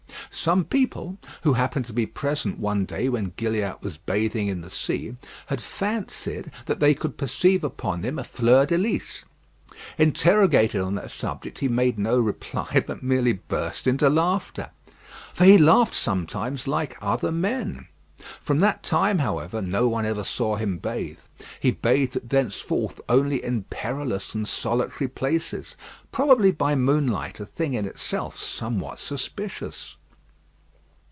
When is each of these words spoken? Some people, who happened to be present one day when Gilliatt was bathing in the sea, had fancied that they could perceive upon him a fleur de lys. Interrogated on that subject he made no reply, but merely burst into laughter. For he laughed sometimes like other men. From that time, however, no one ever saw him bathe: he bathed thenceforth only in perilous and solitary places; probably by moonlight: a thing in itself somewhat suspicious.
Some 0.33 0.63
people, 0.63 1.19
who 1.43 1.53
happened 1.53 1.85
to 1.85 1.93
be 1.93 2.05
present 2.05 2.57
one 2.57 2.85
day 2.85 3.09
when 3.09 3.33
Gilliatt 3.35 3.81
was 3.83 3.97
bathing 3.97 4.47
in 4.47 4.61
the 4.61 4.69
sea, 4.71 5.15
had 5.47 5.61
fancied 5.61 6.49
that 6.65 6.79
they 6.79 6.93
could 6.95 7.17
perceive 7.17 7.63
upon 7.65 8.01
him 8.03 8.17
a 8.17 8.23
fleur 8.23 8.65
de 8.65 8.75
lys. 8.77 9.23
Interrogated 9.99 10.81
on 10.81 10.95
that 10.95 11.11
subject 11.11 11.59
he 11.59 11.67
made 11.67 11.99
no 11.99 12.17
reply, 12.19 12.81
but 12.87 13.03
merely 13.03 13.33
burst 13.33 13.85
into 13.85 14.09
laughter. 14.09 14.71
For 15.33 15.43
he 15.43 15.57
laughed 15.59 15.93
sometimes 15.93 16.65
like 16.65 16.97
other 17.01 17.31
men. 17.31 17.87
From 18.41 18.61
that 18.61 18.81
time, 18.83 19.19
however, 19.19 19.61
no 19.61 19.87
one 19.89 20.05
ever 20.05 20.23
saw 20.23 20.55
him 20.55 20.77
bathe: 20.79 21.19
he 21.59 21.69
bathed 21.71 22.29
thenceforth 22.29 22.99
only 23.09 23.43
in 23.43 23.63
perilous 23.65 24.33
and 24.33 24.47
solitary 24.47 25.09
places; 25.09 25.75
probably 26.13 26.51
by 26.53 26.73
moonlight: 26.75 27.39
a 27.41 27.45
thing 27.45 27.73
in 27.75 27.85
itself 27.85 28.37
somewhat 28.37 28.97
suspicious. 28.97 29.97